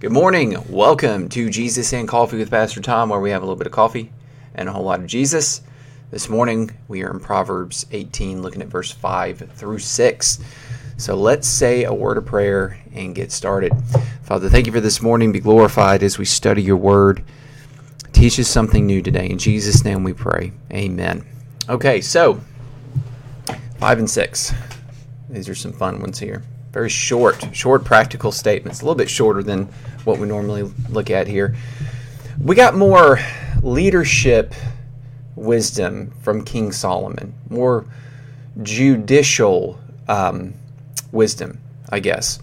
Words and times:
Good 0.00 0.12
morning. 0.12 0.56
Welcome 0.70 1.28
to 1.28 1.50
Jesus 1.50 1.92
and 1.92 2.08
Coffee 2.08 2.38
with 2.38 2.50
Pastor 2.50 2.80
Tom, 2.80 3.10
where 3.10 3.20
we 3.20 3.32
have 3.32 3.42
a 3.42 3.44
little 3.44 3.58
bit 3.58 3.66
of 3.66 3.74
coffee 3.74 4.10
and 4.54 4.66
a 4.66 4.72
whole 4.72 4.84
lot 4.84 5.00
of 5.00 5.06
Jesus. 5.06 5.60
This 6.10 6.26
morning 6.26 6.70
we 6.88 7.02
are 7.02 7.10
in 7.10 7.20
Proverbs 7.20 7.84
18, 7.92 8.40
looking 8.40 8.62
at 8.62 8.68
verse 8.68 8.90
5 8.90 9.50
through 9.56 9.78
6. 9.78 10.38
So 10.96 11.14
let's 11.14 11.46
say 11.46 11.84
a 11.84 11.92
word 11.92 12.16
of 12.16 12.24
prayer 12.24 12.80
and 12.94 13.14
get 13.14 13.30
started. 13.30 13.74
Father, 14.22 14.48
thank 14.48 14.64
you 14.64 14.72
for 14.72 14.80
this 14.80 15.02
morning. 15.02 15.32
Be 15.32 15.40
glorified 15.40 16.02
as 16.02 16.16
we 16.16 16.24
study 16.24 16.62
your 16.62 16.78
word. 16.78 17.22
Teach 18.14 18.40
us 18.40 18.48
something 18.48 18.86
new 18.86 19.02
today. 19.02 19.28
In 19.28 19.36
Jesus' 19.36 19.84
name 19.84 20.02
we 20.02 20.14
pray. 20.14 20.52
Amen. 20.72 21.26
Okay, 21.68 22.00
so 22.00 22.40
5 23.80 23.98
and 23.98 24.08
6. 24.08 24.54
These 25.28 25.50
are 25.50 25.54
some 25.54 25.74
fun 25.74 26.00
ones 26.00 26.18
here 26.18 26.42
very 26.72 26.88
short, 26.88 27.54
short 27.54 27.84
practical 27.84 28.32
statements, 28.32 28.80
a 28.80 28.84
little 28.84 28.96
bit 28.96 29.10
shorter 29.10 29.42
than 29.42 29.68
what 30.04 30.18
we 30.18 30.26
normally 30.26 30.62
look 30.88 31.10
at 31.10 31.26
here. 31.26 31.54
We 32.42 32.56
got 32.56 32.74
more 32.76 33.18
leadership 33.62 34.54
wisdom 35.36 36.12
from 36.22 36.44
King 36.44 36.72
Solomon, 36.72 37.34
more 37.48 37.86
judicial 38.62 39.78
um, 40.08 40.54
wisdom, 41.12 41.58
I 41.90 42.00
guess 42.00 42.40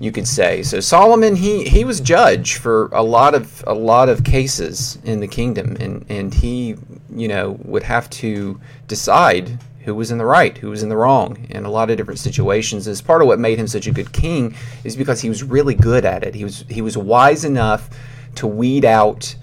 you 0.00 0.10
could 0.10 0.26
say. 0.26 0.62
So 0.62 0.80
Solomon, 0.80 1.36
he 1.36 1.64
he 1.64 1.84
was 1.84 2.00
judge 2.00 2.56
for 2.56 2.88
a 2.92 3.02
lot 3.02 3.34
of 3.34 3.62
a 3.66 3.74
lot 3.74 4.08
of 4.08 4.24
cases 4.24 4.98
in 5.04 5.20
the 5.20 5.28
kingdom, 5.28 5.76
and 5.78 6.04
and 6.08 6.34
he 6.34 6.76
you 7.14 7.28
know 7.28 7.58
would 7.64 7.82
have 7.84 8.08
to 8.10 8.60
decide 8.88 9.58
who 9.90 9.96
was 9.96 10.12
in 10.12 10.18
the 10.18 10.24
right, 10.24 10.56
who 10.58 10.70
was 10.70 10.84
in 10.84 10.88
the 10.88 10.96
wrong 10.96 11.46
in 11.50 11.64
a 11.64 11.70
lot 11.70 11.90
of 11.90 11.96
different 11.96 12.20
situations. 12.20 12.86
As 12.86 13.02
part 13.02 13.22
of 13.22 13.26
what 13.26 13.40
made 13.40 13.58
him 13.58 13.66
such 13.66 13.88
a 13.88 13.90
good 13.90 14.12
king 14.12 14.54
is 14.84 14.94
because 14.94 15.20
he 15.20 15.28
was 15.28 15.42
really 15.42 15.74
good 15.74 16.04
at 16.04 16.22
it. 16.22 16.32
He 16.36 16.44
was 16.44 16.64
he 16.68 16.80
was 16.80 16.96
wise 16.96 17.44
enough 17.44 17.90
to 18.36 18.46
weed 18.46 18.84
out 18.84 19.34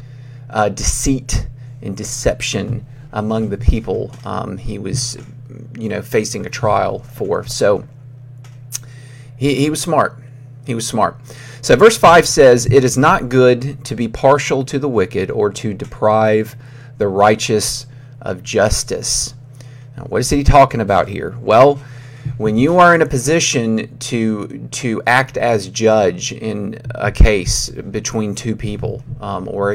uh, 0.50 0.70
deceit 0.70 1.48
and 1.82 1.98
deception 1.98 2.86
among 3.12 3.50
the 3.50 3.58
people 3.58 4.10
um, 4.24 4.58
he 4.58 4.80
was, 4.80 5.18
you 5.78 5.90
know, 5.90 6.02
facing 6.02 6.46
a 6.46 6.50
trial 6.50 7.00
for. 7.00 7.44
So 7.44 7.86
he, 9.36 9.56
he 9.56 9.70
was 9.70 9.82
smart. 9.82 10.18
He 10.66 10.76
was 10.76 10.88
smart. 10.88 11.18
So 11.62 11.76
verse 11.76 11.98
5 11.98 12.26
says, 12.26 12.68
It 12.68 12.86
is 12.86 12.98
not 12.98 13.28
good 13.28 13.84
to 13.84 13.96
be 13.96 14.08
partial 14.08 14.64
to 14.64 14.80
the 14.80 14.88
wicked 14.88 15.30
or 15.30 15.50
to 15.52 15.74
deprive 15.74 16.56
the 16.98 17.10
righteous 17.10 17.86
of 18.22 18.44
justice. 18.44 19.34
Now, 19.98 20.04
what 20.04 20.20
is 20.20 20.30
he 20.30 20.44
talking 20.44 20.80
about 20.80 21.08
here? 21.08 21.36
Well, 21.42 21.80
when 22.38 22.56
you 22.56 22.78
are 22.78 22.94
in 22.94 23.02
a 23.02 23.06
position 23.06 23.98
to 23.98 24.68
to 24.72 25.02
act 25.08 25.38
as 25.38 25.70
judge 25.70 26.32
in 26.32 26.80
a 26.92 27.12
case 27.12 27.70
between 27.70 28.36
two 28.36 28.56
people, 28.56 29.04
um, 29.22 29.48
or 29.48 29.74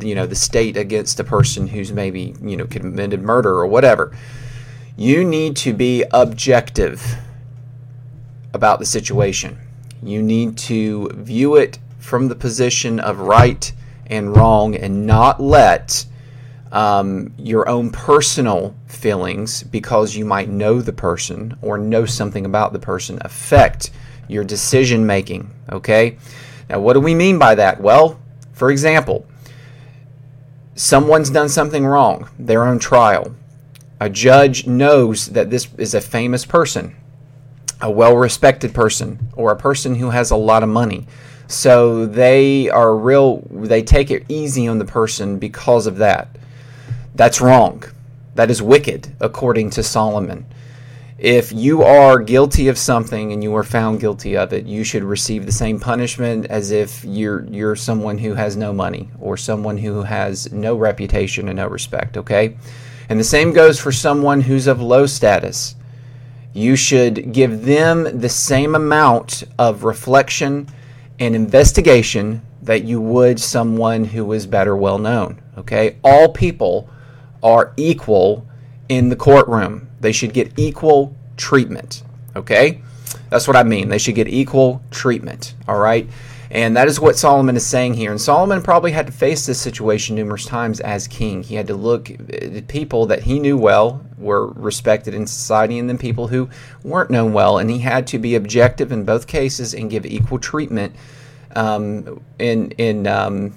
you 0.00 0.14
know 0.14 0.26
the 0.26 0.34
state 0.34 0.76
against 0.76 1.20
a 1.20 1.24
person 1.24 1.68
who's 1.68 1.92
maybe 1.92 2.34
you 2.42 2.56
know 2.56 2.66
committed 2.66 3.22
murder 3.22 3.50
or 3.50 3.66
whatever, 3.66 4.16
you 4.96 5.24
need 5.24 5.56
to 5.56 5.72
be 5.72 6.04
objective 6.10 7.16
about 8.52 8.80
the 8.80 8.86
situation. 8.86 9.56
You 10.02 10.22
need 10.22 10.58
to 10.58 11.10
view 11.10 11.56
it 11.56 11.78
from 11.98 12.28
the 12.28 12.34
position 12.34 12.98
of 12.98 13.20
right 13.20 13.72
and 14.06 14.34
wrong, 14.36 14.74
and 14.74 15.06
not 15.06 15.40
let 15.40 16.06
um, 16.72 17.32
your 17.36 17.68
own 17.68 17.90
personal 17.90 18.74
feelings 18.86 19.62
because 19.62 20.14
you 20.14 20.24
might 20.24 20.48
know 20.48 20.80
the 20.80 20.92
person 20.92 21.56
or 21.62 21.78
know 21.78 22.06
something 22.06 22.46
about 22.46 22.72
the 22.72 22.78
person 22.78 23.18
affect 23.22 23.90
your 24.28 24.44
decision 24.44 25.06
making. 25.06 25.50
Okay? 25.70 26.16
Now, 26.68 26.80
what 26.80 26.92
do 26.92 27.00
we 27.00 27.14
mean 27.14 27.38
by 27.38 27.56
that? 27.56 27.80
Well, 27.80 28.20
for 28.52 28.70
example, 28.70 29.26
someone's 30.74 31.30
done 31.30 31.48
something 31.48 31.84
wrong, 31.84 32.28
they're 32.38 32.64
on 32.64 32.78
trial. 32.78 33.34
A 34.00 34.08
judge 34.08 34.66
knows 34.66 35.26
that 35.26 35.50
this 35.50 35.68
is 35.76 35.94
a 35.94 36.00
famous 36.00 36.46
person, 36.46 36.94
a 37.82 37.90
well 37.90 38.16
respected 38.16 38.72
person, 38.72 39.28
or 39.34 39.50
a 39.50 39.56
person 39.56 39.96
who 39.96 40.10
has 40.10 40.30
a 40.30 40.36
lot 40.36 40.62
of 40.62 40.68
money. 40.68 41.06
So 41.48 42.06
they 42.06 42.70
are 42.70 42.96
real, 42.96 43.42
they 43.50 43.82
take 43.82 44.10
it 44.10 44.24
easy 44.28 44.68
on 44.68 44.78
the 44.78 44.84
person 44.84 45.38
because 45.38 45.88
of 45.88 45.96
that. 45.96 46.28
That's 47.20 47.42
wrong. 47.42 47.84
That 48.34 48.50
is 48.50 48.62
wicked, 48.62 49.14
according 49.20 49.68
to 49.72 49.82
Solomon. 49.82 50.46
If 51.18 51.52
you 51.52 51.82
are 51.82 52.18
guilty 52.18 52.68
of 52.68 52.78
something 52.78 53.34
and 53.34 53.42
you 53.42 53.54
are 53.56 53.62
found 53.62 54.00
guilty 54.00 54.38
of 54.38 54.54
it, 54.54 54.64
you 54.64 54.84
should 54.84 55.04
receive 55.04 55.44
the 55.44 55.52
same 55.52 55.78
punishment 55.78 56.46
as 56.46 56.70
if 56.70 57.04
you're 57.04 57.44
you're 57.44 57.76
someone 57.76 58.16
who 58.16 58.32
has 58.32 58.56
no 58.56 58.72
money 58.72 59.10
or 59.20 59.36
someone 59.36 59.76
who 59.76 60.02
has 60.02 60.50
no 60.50 60.76
reputation 60.76 61.48
and 61.48 61.58
no 61.58 61.66
respect, 61.66 62.16
okay? 62.16 62.56
And 63.10 63.20
the 63.20 63.32
same 63.36 63.52
goes 63.52 63.78
for 63.78 63.92
someone 63.92 64.40
who's 64.40 64.66
of 64.66 64.80
low 64.80 65.04
status. 65.04 65.76
You 66.54 66.74
should 66.74 67.34
give 67.34 67.66
them 67.66 68.18
the 68.18 68.30
same 68.30 68.74
amount 68.74 69.44
of 69.58 69.84
reflection 69.84 70.68
and 71.18 71.36
investigation 71.36 72.40
that 72.62 72.84
you 72.84 72.98
would 72.98 73.38
someone 73.38 74.06
who 74.06 74.32
is 74.32 74.46
better 74.46 74.74
well 74.74 74.98
known, 74.98 75.42
okay? 75.58 75.98
All 76.02 76.32
people 76.32 76.88
are 77.42 77.72
equal 77.76 78.46
in 78.88 79.08
the 79.08 79.16
courtroom. 79.16 79.88
They 80.00 80.12
should 80.12 80.32
get 80.32 80.58
equal 80.58 81.14
treatment. 81.36 82.02
Okay? 82.36 82.82
That's 83.28 83.46
what 83.46 83.56
I 83.56 83.62
mean. 83.62 83.88
They 83.88 83.98
should 83.98 84.14
get 84.14 84.28
equal 84.28 84.82
treatment. 84.90 85.54
All 85.68 85.78
right? 85.78 86.08
And 86.50 86.76
that 86.76 86.88
is 86.88 86.98
what 86.98 87.16
Solomon 87.16 87.54
is 87.54 87.64
saying 87.64 87.94
here. 87.94 88.10
And 88.10 88.20
Solomon 88.20 88.60
probably 88.60 88.90
had 88.90 89.06
to 89.06 89.12
face 89.12 89.46
this 89.46 89.60
situation 89.60 90.16
numerous 90.16 90.44
times 90.44 90.80
as 90.80 91.06
king. 91.06 91.44
He 91.44 91.54
had 91.54 91.68
to 91.68 91.74
look 91.74 92.10
at 92.10 92.66
people 92.66 93.06
that 93.06 93.22
he 93.22 93.38
knew 93.38 93.56
well 93.56 94.04
were 94.18 94.48
respected 94.48 95.14
in 95.14 95.28
society 95.28 95.78
and 95.78 95.88
then 95.88 95.96
people 95.96 96.26
who 96.26 96.50
weren't 96.82 97.10
known 97.10 97.32
well. 97.32 97.58
And 97.58 97.70
he 97.70 97.78
had 97.78 98.06
to 98.08 98.18
be 98.18 98.34
objective 98.34 98.90
in 98.90 99.04
both 99.04 99.28
cases 99.28 99.74
and 99.74 99.88
give 99.88 100.04
equal 100.04 100.40
treatment 100.40 100.96
um, 101.54 102.20
in, 102.40 102.72
in 102.72 103.06
um, 103.06 103.54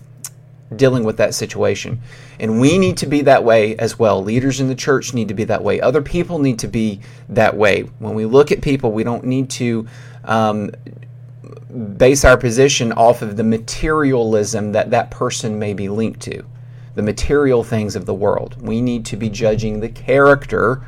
dealing 0.75 1.03
with 1.03 1.17
that 1.17 1.33
situation. 1.33 2.01
And 2.39 2.59
we 2.59 2.77
need 2.77 2.97
to 2.97 3.05
be 3.05 3.21
that 3.21 3.43
way 3.43 3.75
as 3.77 3.99
well. 3.99 4.23
Leaders 4.23 4.59
in 4.59 4.67
the 4.67 4.75
church 4.75 5.13
need 5.13 5.27
to 5.27 5.33
be 5.33 5.43
that 5.45 5.63
way. 5.63 5.79
Other 5.79 6.01
people 6.01 6.39
need 6.39 6.59
to 6.59 6.67
be 6.67 6.99
that 7.29 7.55
way. 7.55 7.81
When 7.99 8.15
we 8.15 8.25
look 8.25 8.51
at 8.51 8.61
people, 8.61 8.91
we 8.91 9.03
don't 9.03 9.23
need 9.23 9.49
to 9.51 9.87
um, 10.25 10.71
base 11.97 12.23
our 12.23 12.37
position 12.37 12.91
off 12.93 13.21
of 13.21 13.37
the 13.37 13.43
materialism 13.43 14.71
that 14.71 14.91
that 14.91 15.11
person 15.11 15.59
may 15.59 15.73
be 15.73 15.89
linked 15.89 16.21
to, 16.21 16.43
the 16.95 17.01
material 17.01 17.63
things 17.63 17.95
of 17.95 18.05
the 18.05 18.13
world. 18.13 18.61
We 18.61 18.81
need 18.81 19.05
to 19.07 19.17
be 19.17 19.29
judging 19.29 19.79
the 19.79 19.89
character, 19.89 20.85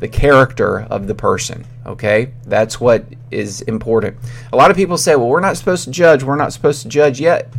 the 0.00 0.08
character 0.08 0.80
of 0.80 1.06
the 1.06 1.14
person. 1.14 1.64
Okay? 1.86 2.32
That's 2.44 2.80
what 2.80 3.04
is 3.30 3.62
important. 3.62 4.16
A 4.52 4.56
lot 4.56 4.70
of 4.70 4.76
people 4.76 4.96
say, 4.96 5.16
well, 5.16 5.28
we're 5.28 5.40
not 5.40 5.56
supposed 5.56 5.84
to 5.84 5.90
judge. 5.90 6.22
We're 6.22 6.36
not 6.36 6.52
supposed 6.52 6.82
to 6.82 6.88
judge 6.88 7.20
yet. 7.20 7.52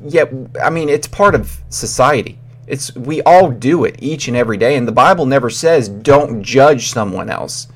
Yet, 0.00 0.32
I 0.62 0.70
mean, 0.70 0.88
it's 0.88 1.08
part 1.08 1.34
of 1.34 1.60
society. 1.68 2.38
It's 2.66 2.94
we 2.94 3.22
all 3.22 3.50
do 3.50 3.84
it 3.84 3.96
each 3.98 4.28
and 4.28 4.36
every 4.36 4.58
day, 4.58 4.76
and 4.76 4.86
the 4.86 4.92
Bible 4.92 5.26
never 5.26 5.50
says 5.50 5.88
don't 5.88 6.42
judge 6.42 6.90
someone 6.90 7.30
else. 7.30 7.68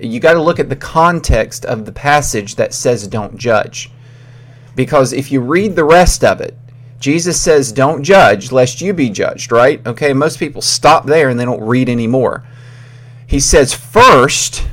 You 0.00 0.20
got 0.20 0.34
to 0.34 0.42
look 0.42 0.60
at 0.60 0.68
the 0.68 0.76
context 0.76 1.64
of 1.64 1.84
the 1.84 1.92
passage 1.92 2.54
that 2.56 2.74
says 2.74 3.08
don't 3.08 3.38
judge. 3.38 3.90
Because 4.76 5.12
if 5.12 5.32
you 5.32 5.40
read 5.40 5.74
the 5.74 5.84
rest 5.84 6.22
of 6.22 6.40
it, 6.40 6.56
Jesus 7.00 7.40
says 7.40 7.72
don't 7.72 8.04
judge 8.04 8.52
lest 8.52 8.80
you 8.80 8.92
be 8.92 9.10
judged, 9.10 9.50
right? 9.50 9.84
Okay, 9.86 10.12
most 10.12 10.38
people 10.38 10.62
stop 10.62 11.06
there 11.06 11.28
and 11.28 11.40
they 11.40 11.44
don't 11.44 11.62
read 11.62 11.88
anymore. 11.88 12.44
He 13.26 13.40
says 13.40 13.74
first 13.74 14.66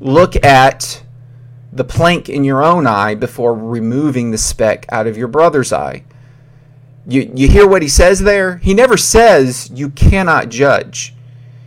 look 0.00 0.42
at 0.44 1.02
the 1.72 1.84
plank 1.84 2.28
in 2.28 2.44
your 2.44 2.64
own 2.64 2.86
eye 2.86 3.14
before 3.14 3.54
removing 3.54 4.30
the 4.30 4.38
speck 4.38 4.86
out 4.88 5.06
of 5.06 5.16
your 5.16 5.28
brother's 5.28 5.72
eye. 5.72 6.04
You, 7.08 7.32
you 7.34 7.48
hear 7.48 7.66
what 7.66 7.80
he 7.80 7.88
says 7.88 8.20
there? 8.20 8.58
He 8.58 8.74
never 8.74 8.98
says 8.98 9.70
you 9.74 9.88
cannot 9.88 10.50
judge. 10.50 11.14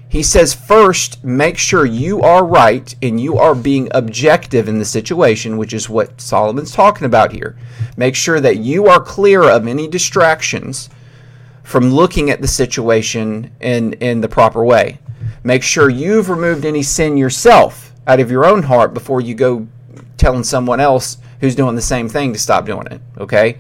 He 0.08 0.22
says, 0.22 0.54
first, 0.54 1.24
make 1.24 1.58
sure 1.58 1.84
you 1.84 2.22
are 2.22 2.46
right 2.46 2.94
and 3.02 3.20
you 3.20 3.40
are 3.40 3.56
being 3.56 3.90
objective 3.92 4.68
in 4.68 4.78
the 4.78 4.86
situation, 4.86 5.58
which 5.58 5.74
is 5.74 5.90
what 5.90 6.22
Solomon's 6.22 6.72
talking 6.72 7.06
about 7.06 7.32
here. 7.32 7.58
Make 7.98 8.14
sure 8.14 8.40
that 8.40 8.58
you 8.58 8.86
are 8.86 9.00
clear 9.00 9.42
of 9.42 9.66
any 9.68 9.88
distractions 9.88 10.90
from 11.64 11.92
looking 11.92 12.30
at 12.30 12.42
the 12.42 12.48
situation 12.48 13.52
in, 13.62 13.94
in 13.94 14.22
the 14.22 14.30
proper 14.30 14.64
way. 14.64 15.00
Make 15.44 15.64
sure 15.64 15.90
you've 15.90 16.30
removed 16.30 16.66
any 16.66 16.84
sin 16.84 17.18
yourself 17.18 17.94
out 18.06 18.20
of 18.20 18.30
your 18.30 18.46
own 18.46 18.64
heart 18.64 18.94
before 18.94 19.22
you 19.22 19.34
go 19.34 19.68
telling 20.18 20.44
someone 20.44 20.80
else 20.80 21.18
who's 21.40 21.56
doing 21.56 21.76
the 21.76 21.82
same 21.82 22.08
thing 22.08 22.32
to 22.34 22.38
stop 22.38 22.66
doing 22.66 22.86
it. 22.88 23.02
Okay? 23.18 23.58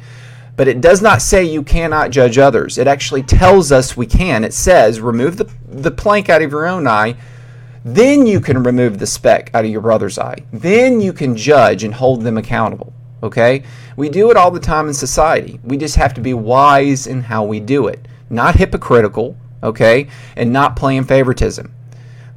But 0.61 0.67
it 0.67 0.79
does 0.79 1.01
not 1.01 1.23
say 1.23 1.43
you 1.43 1.63
cannot 1.63 2.11
judge 2.11 2.37
others. 2.37 2.77
It 2.77 2.85
actually 2.85 3.23
tells 3.23 3.71
us 3.71 3.97
we 3.97 4.05
can. 4.05 4.43
It 4.43 4.53
says, 4.53 5.01
remove 5.01 5.37
the, 5.37 5.51
the 5.67 5.89
plank 5.89 6.29
out 6.29 6.43
of 6.43 6.51
your 6.51 6.67
own 6.67 6.85
eye, 6.85 7.15
then 7.83 8.27
you 8.27 8.39
can 8.39 8.61
remove 8.61 8.99
the 8.99 9.07
speck 9.07 9.49
out 9.55 9.65
of 9.65 9.71
your 9.71 9.81
brother's 9.81 10.19
eye. 10.19 10.45
Then 10.53 11.01
you 11.01 11.13
can 11.13 11.35
judge 11.35 11.83
and 11.83 11.91
hold 11.91 12.21
them 12.21 12.37
accountable. 12.37 12.93
Okay? 13.23 13.63
We 13.95 14.07
do 14.09 14.29
it 14.29 14.37
all 14.37 14.51
the 14.51 14.59
time 14.59 14.87
in 14.87 14.93
society. 14.93 15.59
We 15.63 15.77
just 15.77 15.95
have 15.95 16.13
to 16.13 16.21
be 16.21 16.35
wise 16.35 17.07
in 17.07 17.21
how 17.21 17.43
we 17.43 17.59
do 17.59 17.87
it, 17.87 18.07
not 18.29 18.57
hypocritical, 18.57 19.35
okay? 19.63 20.09
And 20.35 20.53
not 20.53 20.75
playing 20.75 21.05
favoritism. 21.05 21.73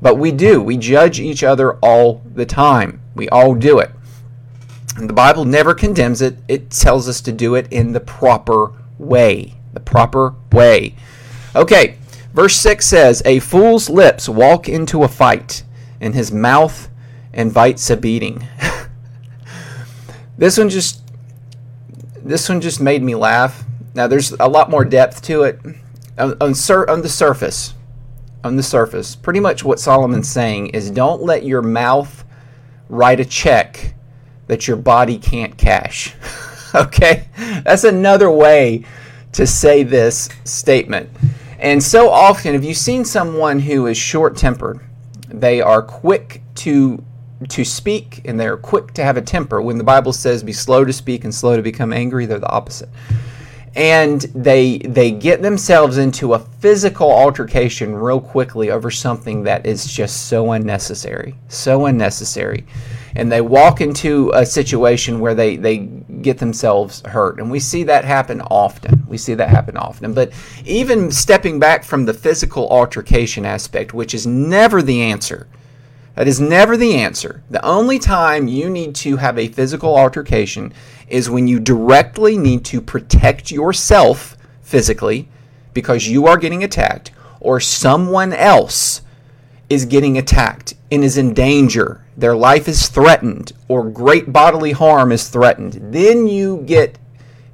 But 0.00 0.14
we 0.14 0.32
do. 0.32 0.62
We 0.62 0.78
judge 0.78 1.20
each 1.20 1.44
other 1.44 1.74
all 1.80 2.22
the 2.34 2.46
time. 2.46 3.02
We 3.14 3.28
all 3.28 3.54
do 3.54 3.80
it. 3.80 3.93
The 4.96 5.12
Bible 5.12 5.44
never 5.44 5.74
condemns 5.74 6.22
it, 6.22 6.36
it 6.46 6.70
tells 6.70 7.08
us 7.08 7.20
to 7.22 7.32
do 7.32 7.56
it 7.56 7.66
in 7.72 7.92
the 7.92 8.00
proper 8.00 8.72
way. 8.98 9.54
The 9.72 9.80
proper 9.80 10.34
way. 10.52 10.94
Okay, 11.56 11.98
verse 12.32 12.56
6 12.56 12.86
says, 12.86 13.22
A 13.24 13.40
fool's 13.40 13.90
lips 13.90 14.28
walk 14.28 14.68
into 14.68 15.02
a 15.02 15.08
fight, 15.08 15.64
and 16.00 16.14
his 16.14 16.30
mouth 16.30 16.88
invites 17.32 17.90
a 17.90 17.96
beating. 17.96 18.46
this 20.38 20.58
one 20.58 20.68
just 20.68 21.02
this 22.22 22.48
one 22.48 22.60
just 22.60 22.80
made 22.80 23.02
me 23.02 23.14
laugh. 23.14 23.64
Now 23.94 24.06
there's 24.06 24.32
a 24.32 24.48
lot 24.48 24.70
more 24.70 24.84
depth 24.84 25.22
to 25.22 25.42
it. 25.42 25.60
On, 26.16 26.36
on, 26.40 26.54
sur- 26.54 26.88
on 26.88 27.02
the 27.02 27.08
surface, 27.08 27.74
on 28.44 28.56
the 28.56 28.62
surface, 28.62 29.16
pretty 29.16 29.40
much 29.40 29.64
what 29.64 29.80
Solomon's 29.80 30.28
saying 30.28 30.68
is 30.68 30.90
don't 30.90 31.22
let 31.22 31.44
your 31.44 31.60
mouth 31.60 32.24
write 32.88 33.18
a 33.18 33.24
check 33.24 33.94
that 34.46 34.68
your 34.68 34.76
body 34.76 35.18
can't 35.18 35.56
cash. 35.56 36.14
okay? 36.74 37.28
That's 37.64 37.84
another 37.84 38.30
way 38.30 38.84
to 39.32 39.46
say 39.46 39.82
this 39.82 40.28
statement. 40.44 41.10
And 41.58 41.82
so 41.82 42.10
often, 42.10 42.54
have 42.54 42.64
you've 42.64 42.76
seen 42.76 43.04
someone 43.04 43.58
who 43.58 43.86
is 43.86 43.96
short 43.96 44.36
tempered? 44.36 44.80
They 45.28 45.60
are 45.60 45.82
quick 45.82 46.42
to 46.56 47.02
to 47.48 47.64
speak 47.64 48.22
and 48.24 48.40
they're 48.40 48.56
quick 48.56 48.94
to 48.94 49.04
have 49.04 49.16
a 49.16 49.22
temper. 49.22 49.60
When 49.60 49.76
the 49.76 49.84
Bible 49.84 50.12
says 50.12 50.42
be 50.42 50.52
slow 50.52 50.84
to 50.84 50.92
speak 50.92 51.24
and 51.24 51.34
slow 51.34 51.56
to 51.56 51.62
become 51.62 51.92
angry, 51.92 52.26
they're 52.26 52.38
the 52.38 52.48
opposite 52.48 52.88
and 53.76 54.22
they 54.34 54.78
they 54.78 55.10
get 55.10 55.42
themselves 55.42 55.98
into 55.98 56.34
a 56.34 56.38
physical 56.38 57.10
altercation 57.10 57.94
real 57.94 58.20
quickly 58.20 58.70
over 58.70 58.90
something 58.90 59.42
that 59.42 59.66
is 59.66 59.84
just 59.86 60.28
so 60.28 60.52
unnecessary 60.52 61.34
so 61.48 61.86
unnecessary 61.86 62.64
and 63.16 63.30
they 63.30 63.40
walk 63.40 63.80
into 63.80 64.30
a 64.34 64.44
situation 64.44 65.20
where 65.20 65.34
they 65.34 65.56
they 65.56 65.78
get 65.78 66.38
themselves 66.38 67.02
hurt. 67.06 67.38
And 67.38 67.50
we 67.50 67.60
see 67.60 67.84
that 67.84 68.04
happen 68.04 68.40
often. 68.40 69.04
We 69.08 69.18
see 69.18 69.34
that 69.34 69.48
happen 69.48 69.76
often. 69.76 70.14
But 70.14 70.32
even 70.64 71.10
stepping 71.10 71.58
back 71.58 71.84
from 71.84 72.06
the 72.06 72.14
physical 72.14 72.68
altercation 72.70 73.44
aspect 73.44 73.94
which 73.94 74.14
is 74.14 74.26
never 74.26 74.82
the 74.82 75.02
answer 75.02 75.46
that 76.14 76.28
is 76.28 76.40
never 76.40 76.76
the 76.76 76.94
answer. 76.94 77.42
The 77.50 77.64
only 77.64 77.98
time 77.98 78.46
you 78.46 78.70
need 78.70 78.94
to 78.96 79.16
have 79.16 79.38
a 79.38 79.48
physical 79.48 79.96
altercation 79.96 80.72
is 81.08 81.28
when 81.28 81.48
you 81.48 81.58
directly 81.58 82.38
need 82.38 82.64
to 82.66 82.80
protect 82.80 83.50
yourself 83.50 84.36
physically 84.62 85.28
because 85.72 86.08
you 86.08 86.26
are 86.26 86.36
getting 86.36 86.62
attacked 86.62 87.10
or 87.40 87.58
someone 87.60 88.32
else 88.32 89.02
is 89.68 89.86
getting 89.86 90.16
attacked 90.16 90.74
and 90.94 91.04
is 91.04 91.18
in 91.18 91.34
danger. 91.34 92.04
Their 92.16 92.36
life 92.36 92.68
is 92.68 92.88
threatened 92.88 93.52
or 93.68 93.88
great 93.90 94.32
bodily 94.32 94.72
harm 94.72 95.12
is 95.12 95.28
threatened. 95.28 95.92
Then 95.92 96.26
you 96.26 96.62
get 96.66 96.98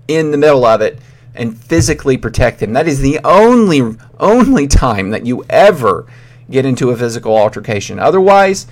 in 0.08 0.30
the 0.30 0.36
middle 0.36 0.64
of 0.64 0.80
it 0.80 0.98
and 1.34 1.56
physically 1.56 2.16
protect 2.16 2.60
them. 2.60 2.72
That 2.72 2.88
is 2.88 3.00
the 3.00 3.18
only 3.24 3.96
only 4.18 4.66
time 4.66 5.10
that 5.10 5.24
you 5.24 5.44
ever 5.48 6.06
get 6.50 6.66
into 6.66 6.90
a 6.90 6.96
physical 6.96 7.36
altercation. 7.36 7.98
Otherwise, 7.98 8.66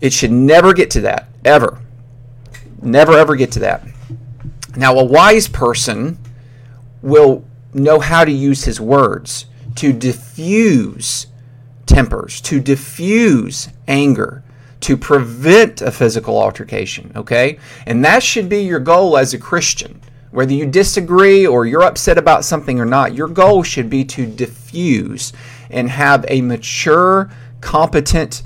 it 0.00 0.12
should 0.12 0.32
never 0.32 0.72
get 0.72 0.90
to 0.92 1.00
that, 1.02 1.28
ever. 1.44 1.80
Never, 2.80 3.12
ever 3.12 3.36
get 3.36 3.52
to 3.52 3.58
that. 3.60 3.82
Now, 4.76 4.94
a 4.94 5.04
wise 5.04 5.48
person 5.48 6.18
will 7.02 7.44
know 7.74 7.98
how 7.98 8.24
to 8.24 8.32
use 8.32 8.64
his 8.64 8.80
words 8.80 9.46
to 9.76 9.92
diffuse 9.92 11.26
tempers, 11.86 12.40
to 12.42 12.60
diffuse 12.60 13.68
anger, 13.88 14.42
to 14.80 14.96
prevent 14.96 15.80
a 15.80 15.90
physical 15.90 16.38
altercation, 16.38 17.10
okay? 17.16 17.58
And 17.86 18.04
that 18.04 18.22
should 18.22 18.48
be 18.48 18.62
your 18.62 18.80
goal 18.80 19.16
as 19.16 19.32
a 19.32 19.38
Christian. 19.38 20.00
Whether 20.30 20.52
you 20.52 20.66
disagree 20.66 21.46
or 21.46 21.64
you're 21.64 21.82
upset 21.82 22.18
about 22.18 22.44
something 22.44 22.78
or 22.78 22.84
not, 22.84 23.14
your 23.14 23.28
goal 23.28 23.62
should 23.62 23.88
be 23.88 24.04
to 24.04 24.26
diffuse 24.26 25.32
and 25.70 25.88
have 25.88 26.24
a 26.28 26.42
mature, 26.42 27.30
competent 27.60 28.42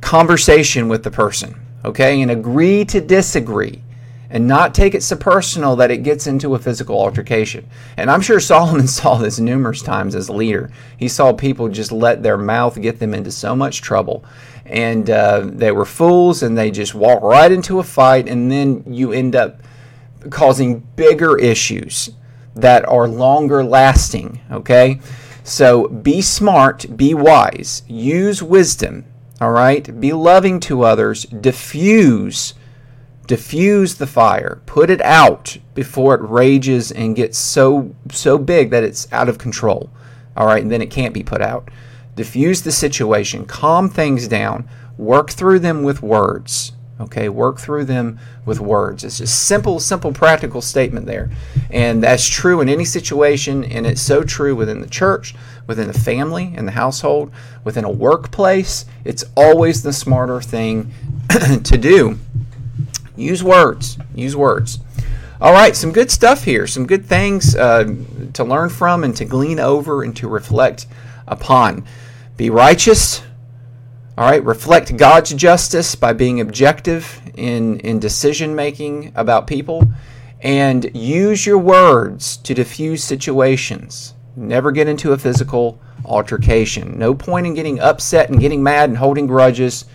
conversation 0.00 0.88
with 0.88 1.02
the 1.02 1.10
person, 1.10 1.54
okay? 1.84 2.20
And 2.20 2.30
agree 2.30 2.84
to 2.86 3.00
disagree 3.00 3.82
and 4.30 4.46
not 4.46 4.74
take 4.74 4.94
it 4.94 5.02
so 5.02 5.16
personal 5.16 5.74
that 5.76 5.90
it 5.90 6.04
gets 6.04 6.26
into 6.26 6.54
a 6.54 6.58
physical 6.58 6.96
altercation. 6.96 7.68
And 7.96 8.10
I'm 8.10 8.20
sure 8.20 8.40
Solomon 8.40 8.86
saw 8.86 9.16
this 9.16 9.40
numerous 9.40 9.82
times 9.82 10.14
as 10.14 10.28
a 10.28 10.32
leader. 10.32 10.70
He 10.96 11.08
saw 11.08 11.32
people 11.32 11.68
just 11.68 11.92
let 11.92 12.22
their 12.22 12.38
mouth 12.38 12.80
get 12.80 13.00
them 13.00 13.12
into 13.12 13.32
so 13.32 13.56
much 13.56 13.82
trouble. 13.82 14.24
And 14.64 15.10
uh, 15.10 15.42
they 15.44 15.72
were 15.72 15.84
fools 15.84 16.42
and 16.42 16.56
they 16.56 16.70
just 16.70 16.94
walk 16.94 17.22
right 17.22 17.50
into 17.50 17.80
a 17.80 17.82
fight, 17.82 18.28
and 18.28 18.52
then 18.52 18.84
you 18.86 19.12
end 19.12 19.34
up 19.34 19.60
causing 20.28 20.80
bigger 20.96 21.36
issues 21.38 22.10
that 22.54 22.86
are 22.88 23.08
longer 23.08 23.64
lasting, 23.64 24.40
okay? 24.50 25.00
So 25.42 25.88
be 25.88 26.20
smart, 26.20 26.96
be 26.96 27.14
wise, 27.14 27.82
use 27.88 28.42
wisdom, 28.42 29.06
all 29.40 29.50
right? 29.50 30.00
Be 30.00 30.12
loving 30.12 30.60
to 30.60 30.82
others, 30.82 31.24
diffuse 31.24 32.54
diffuse 33.30 33.94
the 33.94 34.08
fire, 34.08 34.60
put 34.66 34.90
it 34.90 35.00
out 35.02 35.56
before 35.72 36.16
it 36.16 36.20
rages 36.28 36.90
and 36.90 37.14
gets 37.14 37.38
so 37.38 37.94
so 38.10 38.36
big 38.36 38.70
that 38.70 38.82
it's 38.82 39.06
out 39.12 39.28
of 39.28 39.38
control. 39.38 39.88
All 40.36 40.48
right, 40.48 40.60
and 40.60 40.72
then 40.72 40.82
it 40.82 40.90
can't 40.90 41.14
be 41.14 41.22
put 41.22 41.40
out. 41.40 41.70
Diffuse 42.16 42.62
the 42.62 42.72
situation, 42.72 43.46
calm 43.46 43.88
things 43.88 44.26
down, 44.26 44.68
work 44.98 45.30
through 45.30 45.60
them 45.60 45.84
with 45.84 46.02
words. 46.02 46.72
Okay, 47.00 47.28
work 47.28 47.60
through 47.60 47.84
them 47.84 48.18
with 48.44 48.58
words. 48.58 49.04
It's 49.04 49.18
just 49.18 49.46
simple, 49.46 49.78
simple, 49.78 50.12
practical 50.12 50.60
statement 50.60 51.06
there. 51.06 51.30
And 51.70 52.02
that's 52.02 52.28
true 52.28 52.60
in 52.60 52.68
any 52.68 52.84
situation, 52.84 53.62
and 53.62 53.86
it's 53.86 54.02
so 54.02 54.24
true 54.24 54.56
within 54.56 54.80
the 54.80 54.88
church, 54.88 55.36
within 55.68 55.86
the 55.86 55.98
family, 55.98 56.52
in 56.56 56.66
the 56.66 56.72
household, 56.72 57.30
within 57.62 57.84
a 57.84 57.90
workplace. 57.90 58.86
It's 59.04 59.22
always 59.36 59.84
the 59.84 59.92
smarter 59.92 60.40
thing 60.40 60.92
to 61.62 61.78
do. 61.78 62.18
Use 63.20 63.42
words. 63.42 63.98
Use 64.14 64.34
words. 64.34 64.78
All 65.40 65.52
right, 65.52 65.74
some 65.74 65.92
good 65.92 66.10
stuff 66.10 66.44
here. 66.44 66.66
Some 66.66 66.86
good 66.86 67.06
things 67.06 67.54
uh, 67.54 67.94
to 68.34 68.44
learn 68.44 68.68
from 68.68 69.04
and 69.04 69.16
to 69.16 69.24
glean 69.24 69.58
over 69.58 70.02
and 70.02 70.16
to 70.16 70.28
reflect 70.28 70.86
upon. 71.26 71.84
Be 72.36 72.50
righteous 72.50 73.22
all 74.20 74.26
right, 74.26 74.44
reflect 74.44 74.98
God's 74.98 75.32
justice 75.32 75.94
by 75.94 76.12
being 76.12 76.42
objective 76.42 77.22
in, 77.36 77.80
in 77.80 77.98
decision 77.98 78.54
making 78.54 79.12
about 79.14 79.46
people 79.46 79.90
and 80.42 80.94
use 80.94 81.46
your 81.46 81.56
words 81.56 82.36
to 82.36 82.52
diffuse 82.52 83.02
situations. 83.02 84.12
Never 84.36 84.72
get 84.72 84.88
into 84.88 85.14
a 85.14 85.18
physical 85.18 85.80
altercation. 86.04 86.98
No 86.98 87.14
point 87.14 87.46
in 87.46 87.54
getting 87.54 87.80
upset 87.80 88.28
and 88.28 88.38
getting 88.38 88.62
mad 88.62 88.90
and 88.90 88.98
holding 88.98 89.26
grudges. 89.26 89.86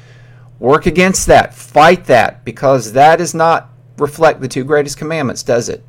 Work 0.66 0.88
against 0.88 1.28
that. 1.28 1.54
Fight 1.54 2.06
that 2.06 2.44
because 2.44 2.94
that 2.94 3.18
does 3.18 3.36
not 3.36 3.70
reflect 4.00 4.42
the 4.42 4.48
two 4.48 4.64
greatest 4.64 4.98
commandments, 4.98 5.44
does 5.44 5.70
it? 5.70 5.88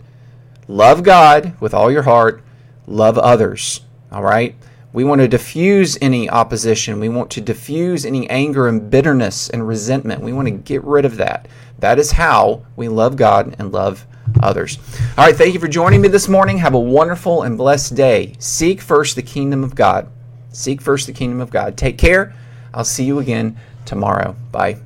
Love 0.69 1.03
God 1.03 1.59
with 1.63 1.73
all 1.73 1.91
your 1.91 2.03
heart, 2.03 2.45
love 2.87 3.17
others. 3.17 3.81
All 4.13 4.23
right? 4.23 4.55
We 4.93 5.03
want 5.03 5.23
to 5.23 5.29
diffuse 5.29 5.97
any 6.03 6.29
opposition. 6.29 7.01
We 7.01 7.09
want 7.09 7.31
to 7.31 7.41
diffuse 7.41 8.05
any 8.05 8.29
anger 8.29 8.69
and 8.69 8.91
bitterness 8.91 9.49
and 9.49 9.67
resentment. 9.67 10.21
We 10.21 10.35
want 10.35 10.49
to 10.49 10.53
get 10.53 10.85
rid 10.85 11.07
of 11.07 11.17
that. 11.17 11.49
That 11.79 11.99
is 11.99 12.11
how 12.11 12.67
we 12.77 12.89
love 12.89 13.17
God 13.17 13.57
and 13.59 13.73
love 13.73 14.07
others. 14.43 14.79
All 15.17 15.25
right, 15.25 15.35
thank 15.35 15.55
you 15.55 15.61
for 15.61 15.69
joining 15.69 16.03
me 16.03 16.09
this 16.09 16.29
morning. 16.29 16.59
Have 16.59 16.75
a 16.75 16.79
wonderful 16.79 17.45
and 17.45 17.57
blessed 17.57 17.95
day. 17.95 18.35
Seek 18.39 18.83
first 18.83 19.17
the 19.17 19.23
kingdom 19.23 19.65
of 19.65 19.75
God. 19.75 20.13
Seek 20.53 20.83
first 20.83 21.07
the 21.07 21.15
kingdom 21.15 21.41
of 21.41 21.49
God. 21.49 21.79
Take 21.79 21.97
care. 21.97 22.35
I'll 22.75 22.85
see 22.85 23.05
you 23.05 23.21
again 23.21 23.57
tomorrow. 23.87 24.37
Bye. 24.53 24.79